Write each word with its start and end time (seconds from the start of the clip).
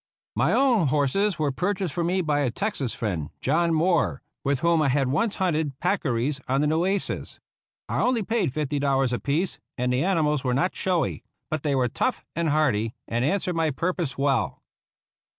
My 0.35 0.51
own 0.51 0.87
horses 0.87 1.37
were 1.37 1.51
purchased 1.51 1.93
for 1.93 2.03
me 2.03 2.21
by 2.21 2.39
a 2.39 2.49
Texas 2.49 2.91
friend, 2.95 3.29
John 3.39 3.71
Moore, 3.71 4.23
with 4.43 4.61
whom 4.61 4.81
I 4.81 4.87
had 4.89 5.09
once 5.09 5.35
hunted 5.35 5.77
peccaries 5.79 6.41
on 6.47 6.61
the 6.61 6.65
Nueces. 6.65 7.39
I 7.87 8.01
only 8.01 8.23
paid 8.23 8.51
fifty 8.51 8.79
dollars 8.79 9.13
apiece, 9.13 9.59
and 9.77 9.93
the 9.93 10.03
animals 10.03 10.43
were 10.43 10.55
not 10.55 10.75
showy; 10.75 11.21
but 11.51 11.61
they 11.61 11.75
were 11.75 11.87
tough 11.87 12.25
and 12.35 12.49
hardy, 12.49 12.95
and 13.07 13.23
an 13.23 13.37
swered 13.37 13.53
my 13.53 13.69
purpose 13.69 14.17
well. 14.17 14.63